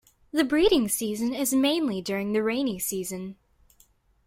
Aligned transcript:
The 0.31 0.43
breeding 0.43 0.87
season 0.89 1.31
is 1.31 1.53
mainly 1.53 2.01
during 2.01 2.33
the 2.33 2.41
rainy 2.41 2.79
season. 2.79 3.35